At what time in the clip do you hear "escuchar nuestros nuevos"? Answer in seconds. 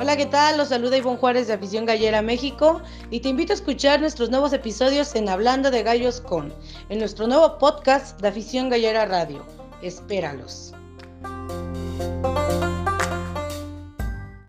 3.56-4.54